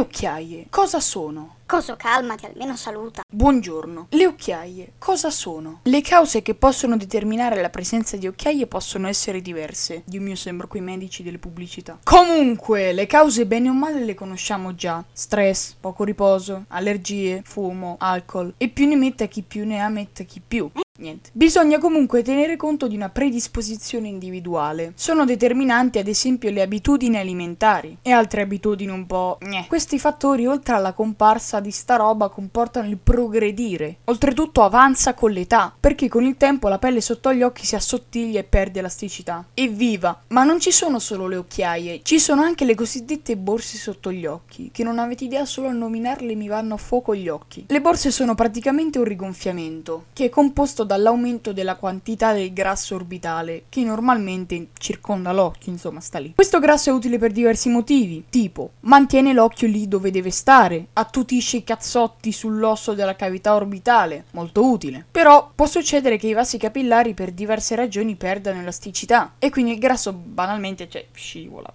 occhiaie 0.00 0.66
cosa 0.70 1.00
sono? 1.00 1.56
Coso, 1.70 1.94
calmati, 1.94 2.46
almeno 2.46 2.74
saluta. 2.74 3.22
Buongiorno. 3.32 4.08
Le 4.10 4.26
occhiaie 4.26 4.94
cosa 4.98 5.30
sono? 5.30 5.82
Le 5.84 6.00
cause 6.00 6.42
che 6.42 6.56
possono 6.56 6.96
determinare 6.96 7.60
la 7.60 7.70
presenza 7.70 8.16
di 8.16 8.26
occhiaie 8.26 8.66
possono 8.66 9.06
essere 9.06 9.40
diverse. 9.40 10.02
Dio 10.04 10.20
mio, 10.20 10.34
sembra 10.34 10.66
quei 10.66 10.82
medici 10.82 11.22
delle 11.22 11.38
pubblicità. 11.38 12.00
Comunque, 12.02 12.92
le 12.92 13.06
cause 13.06 13.46
bene 13.46 13.68
o 13.68 13.72
male 13.72 14.04
le 14.04 14.14
conosciamo 14.14 14.74
già. 14.74 15.04
Stress, 15.12 15.76
poco 15.78 16.02
riposo, 16.02 16.64
allergie, 16.70 17.42
fumo, 17.44 17.94
alcol. 18.00 18.52
E 18.56 18.68
più 18.68 18.88
ne 18.88 18.96
metta 18.96 19.26
chi 19.26 19.42
più 19.42 19.64
ne 19.64 19.80
ha, 19.80 19.88
metta 19.88 20.24
chi 20.24 20.42
più. 20.44 20.68
Niente. 21.00 21.30
Bisogna 21.32 21.78
comunque 21.78 22.22
tenere 22.22 22.56
conto 22.56 22.86
di 22.86 22.94
una 22.94 23.08
predisposizione 23.08 24.08
individuale. 24.08 24.92
Sono 24.96 25.24
determinanti 25.24 25.98
ad 25.98 26.06
esempio 26.06 26.50
le 26.50 26.60
abitudini 26.60 27.16
alimentari 27.16 27.96
e 28.02 28.10
altre 28.10 28.42
abitudini 28.42 28.90
un 28.90 29.06
po'... 29.06 29.38
Gneh. 29.40 29.66
Questi 29.66 29.98
fattori, 29.98 30.46
oltre 30.46 30.74
alla 30.74 30.92
comparsa 30.92 31.59
di 31.60 31.70
sta 31.70 31.96
roba, 31.96 32.28
comportano 32.28 32.88
il 32.88 32.96
progredire. 32.96 33.98
Oltretutto 34.04 34.62
avanza 34.62 35.14
con 35.14 35.30
l'età, 35.30 35.74
perché 35.78 36.08
con 36.08 36.24
il 36.24 36.36
tempo 36.36 36.68
la 36.68 36.78
pelle 36.78 37.00
sotto 37.00 37.32
gli 37.32 37.42
occhi 37.42 37.66
si 37.66 37.74
assottiglia 37.74 38.40
e 38.40 38.44
perde 38.44 38.80
elasticità. 38.80 39.44
Evviva! 39.54 40.22
Ma 40.28 40.44
non 40.44 40.60
ci 40.60 40.70
sono 40.70 40.98
solo 40.98 41.28
le 41.28 41.36
occhiaie, 41.36 42.00
ci 42.02 42.18
sono 42.18 42.42
anche 42.42 42.64
le 42.64 42.74
cosiddette 42.74 43.36
borse 43.36 43.76
sotto 43.76 44.12
gli 44.12 44.26
occhi, 44.26 44.70
che 44.72 44.82
non 44.82 44.98
avete 44.98 45.24
idea 45.24 45.44
solo 45.44 45.68
a 45.68 45.72
nominarle 45.72 46.34
mi 46.34 46.48
vanno 46.48 46.74
a 46.74 46.78
fuoco 46.78 47.14
gli 47.14 47.28
occhi. 47.28 47.64
Le 47.68 47.80
borse 47.80 48.10
sono 48.10 48.34
praticamente 48.34 48.98
un 48.98 49.04
rigonfiamento, 49.04 50.06
che 50.12 50.26
è 50.26 50.28
composto 50.28 50.84
dall'aumento 50.84 51.52
della 51.52 51.76
quantità 51.76 52.32
del 52.32 52.52
grasso 52.52 52.94
orbitale, 52.94 53.64
che 53.68 53.82
normalmente 53.82 54.68
circonda 54.78 55.32
l'occhio, 55.32 55.72
insomma, 55.72 56.00
sta 56.00 56.18
lì. 56.18 56.32
Questo 56.34 56.58
grasso 56.58 56.90
è 56.90 56.92
utile 56.92 57.18
per 57.18 57.32
diversi 57.32 57.68
motivi, 57.68 58.24
tipo 58.30 58.72
mantiene 58.80 59.32
l'occhio 59.32 59.68
lì 59.68 59.88
dove 59.88 60.10
deve 60.10 60.30
stare, 60.30 60.88
attutisce 60.94 61.49
i 61.56 61.64
cazzotti 61.64 62.32
sull'osso 62.32 62.94
della 62.94 63.16
cavità 63.16 63.54
orbitale, 63.54 64.24
molto 64.32 64.64
utile. 64.64 65.04
Però 65.10 65.50
può 65.54 65.66
succedere 65.66 66.16
che 66.16 66.28
i 66.28 66.32
vasi 66.32 66.58
capillari 66.58 67.14
per 67.14 67.32
diverse 67.32 67.74
ragioni 67.74 68.16
perdano 68.16 68.60
elasticità. 68.60 69.34
E 69.38 69.50
quindi 69.50 69.72
il 69.72 69.78
grasso 69.78 70.12
banalmente 70.12 70.88
cioè, 70.88 71.06
scivola 71.12 71.72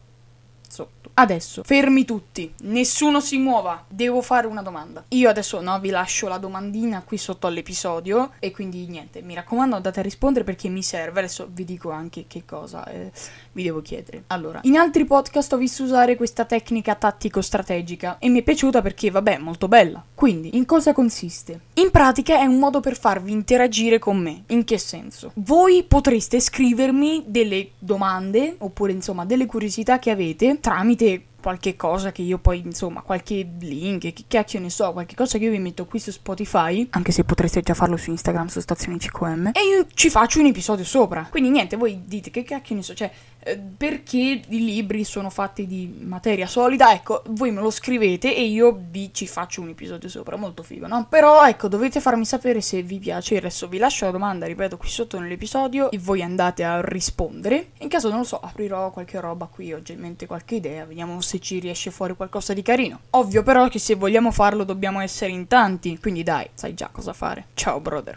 sotto. 0.75 1.09
Adesso, 1.13 1.63
fermi 1.63 2.03
tutti, 2.03 2.53
nessuno 2.63 3.21
si 3.21 3.37
muova, 3.37 3.85
devo 3.87 4.21
fare 4.21 4.47
una 4.47 4.61
domanda. 4.61 5.05
Io 5.09 5.29
adesso 5.29 5.61
no, 5.61 5.79
vi 5.79 5.89
lascio 5.89 6.27
la 6.27 6.37
domandina 6.37 7.03
qui 7.03 7.17
sotto 7.17 7.47
all'episodio 7.47 8.31
e 8.39 8.51
quindi 8.51 8.85
niente, 8.87 9.21
mi 9.21 9.33
raccomando 9.33 9.77
andate 9.77 10.01
a 10.01 10.03
rispondere 10.03 10.43
perché 10.43 10.67
mi 10.67 10.83
serve, 10.83 11.19
adesso 11.19 11.47
vi 11.49 11.63
dico 11.63 11.89
anche 11.91 12.25
che 12.27 12.43
cosa 12.45 12.85
eh, 12.87 13.11
vi 13.53 13.63
devo 13.63 13.81
chiedere. 13.81 14.23
Allora, 14.27 14.59
in 14.63 14.75
altri 14.75 15.05
podcast 15.05 15.53
ho 15.53 15.57
visto 15.57 15.83
usare 15.83 16.17
questa 16.17 16.43
tecnica 16.43 16.95
tattico-strategica 16.95 18.17
e 18.19 18.27
mi 18.27 18.39
è 18.39 18.43
piaciuta 18.43 18.81
perché 18.81 19.09
vabbè, 19.09 19.37
molto 19.37 19.69
bella. 19.69 20.03
Quindi, 20.25 20.57
in 20.57 20.65
cosa 20.65 20.91
consiste? 20.91 21.59
In 21.75 21.91
pratica 21.91 22.39
è 22.39 22.45
un 22.45 22.57
modo 22.57 22.79
per 22.79 22.97
farvi 22.97 23.31
interagire 23.31 23.99
con 23.99 24.17
me. 24.17 24.45
In 24.47 24.63
che 24.63 24.79
senso? 24.79 25.33
Voi 25.35 25.83
potreste 25.83 26.39
scrivermi 26.39 27.25
delle 27.27 27.73
domande 27.77 28.55
oppure 28.57 28.91
insomma 28.91 29.23
delle 29.23 29.45
curiosità 29.45 29.99
che 29.99 30.09
avete 30.09 30.59
tramite 30.59 31.25
qualche 31.45 31.75
cosa 31.75 32.11
che 32.11 32.23
io 32.23 32.39
poi, 32.39 32.63
insomma, 32.65 33.01
qualche 33.01 33.47
link, 33.59 34.11
che 34.13 34.23
cacchio 34.27 34.59
ne 34.59 34.71
so, 34.71 34.91
qualche 34.93 35.13
cosa 35.13 35.37
che 35.37 35.43
io 35.43 35.51
vi 35.51 35.59
metto 35.59 35.85
qui 35.85 35.99
su 35.99 36.09
Spotify, 36.09 36.87
anche 36.89 37.11
se 37.11 37.23
potreste 37.23 37.61
già 37.61 37.75
farlo 37.75 37.97
su 37.97 38.09
Instagram, 38.09 38.47
su 38.47 38.59
Stazioni 38.61 38.97
CQM, 38.97 39.51
e 39.53 39.59
io 39.63 39.85
ci 39.93 40.09
faccio 40.09 40.39
un 40.39 40.47
episodio 40.47 40.83
sopra. 40.83 41.27
Quindi 41.29 41.51
niente, 41.51 41.77
voi 41.77 42.01
dite 42.03 42.31
che 42.31 42.41
cacchio 42.41 42.73
ne 42.73 42.81
so, 42.81 42.95
cioè, 42.95 43.11
eh, 43.43 43.59
perché 43.59 44.17
i 44.17 44.65
libri 44.65 45.03
sono 45.03 45.29
fatti 45.29 45.67
di 45.67 45.99
materia 46.01 46.47
solida, 46.47 46.91
ecco, 46.91 47.21
voi 47.27 47.51
me 47.51 47.61
lo 47.61 47.69
scrivete 47.69 48.35
e 48.35 48.43
io 48.43 48.75
vi 48.89 49.13
ci 49.13 49.27
faccio 49.27 49.61
un 49.61 49.69
episodio 49.69 50.09
sopra, 50.09 50.37
molto 50.37 50.63
figo, 50.63 50.87
no? 50.87 51.05
Però, 51.07 51.45
ecco, 51.45 51.67
dovete 51.67 51.99
farmi 51.99 52.25
sapere 52.25 52.59
se 52.59 52.81
vi 52.81 52.97
piace, 52.97 53.37
adesso 53.37 53.67
vi 53.67 53.77
lascio 53.77 54.05
la 54.05 54.11
domanda, 54.11 54.47
ripeto, 54.47 54.77
qui 54.77 54.89
sotto 54.89 55.19
nell'episodio, 55.19 55.91
e 55.91 55.99
voi 55.99 56.23
andate 56.23 56.63
a 56.63 56.81
rispondere. 56.81 57.73
In 57.81 57.87
caso, 57.87 58.09
non 58.09 58.17
lo 58.17 58.23
so, 58.23 58.39
aprirò 58.39 58.89
qualche 58.89 59.19
roba 59.19 59.45
qui, 59.45 59.71
ho 59.73 59.81
già 59.83 59.93
in 59.93 59.99
mente 59.99 60.25
qualche 60.25 60.55
idea, 60.55 60.85
vediamo 60.85 61.21
se 61.35 61.39
ci 61.39 61.59
riesce 61.59 61.91
fuori 61.91 62.15
qualcosa 62.15 62.53
di 62.53 62.61
carino. 62.61 62.99
Ovvio 63.11 63.43
però 63.43 63.67
che 63.67 63.79
se 63.79 63.95
vogliamo 63.95 64.31
farlo 64.31 64.63
dobbiamo 64.63 65.01
essere 65.01 65.31
in 65.31 65.47
tanti, 65.47 65.97
quindi 65.99 66.23
dai, 66.23 66.49
sai 66.53 66.73
già 66.73 66.89
cosa 66.91 67.13
fare. 67.13 67.47
Ciao 67.53 67.79
brother. 67.79 68.13